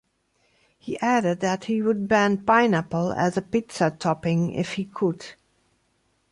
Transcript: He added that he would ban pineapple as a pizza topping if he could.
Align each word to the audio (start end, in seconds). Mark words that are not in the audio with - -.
He 0.79 0.99
added 0.99 1.41
that 1.41 1.65
he 1.65 1.83
would 1.83 2.07
ban 2.07 2.37
pineapple 2.39 3.11
as 3.13 3.37
a 3.37 3.41
pizza 3.43 3.91
topping 3.91 4.51
if 4.51 4.73
he 4.73 4.85
could. 4.85 5.23